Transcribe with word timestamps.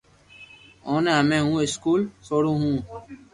اوني 0.87 1.11
ھمي 1.19 1.39
ھون 1.45 1.57
اسڪول 1.65 2.01
سوڙو 2.27 2.53
ھون 2.61 2.77